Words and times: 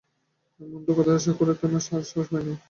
এমনতরো 0.59 0.93
কথা 0.97 1.11
আশা 1.17 1.31
করিতেও 1.37 1.67
আমার 1.69 1.83
সাহস 1.87 2.09
হয় 2.15 2.43
নাই। 2.47 2.57